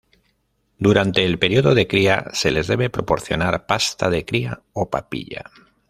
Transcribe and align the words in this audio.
Durante 0.79 1.23
el 1.23 1.37
periodo 1.37 1.75
de 1.75 1.85
cría 1.87 2.25
se 2.33 2.49
les 2.49 2.65
debe 2.65 2.89
proporcionar 2.89 3.67
pasta 3.67 4.09
de 4.09 4.25
cría 4.25 4.63
o 4.73 4.89
papilla. 4.89 5.43